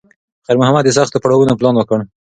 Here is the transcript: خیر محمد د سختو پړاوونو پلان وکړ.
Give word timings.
خیر 0.45 0.57
محمد 0.61 0.83
د 0.85 0.89
سختو 0.97 1.21
پړاوونو 1.23 1.57
پلان 1.59 1.75
وکړ. 1.77 1.99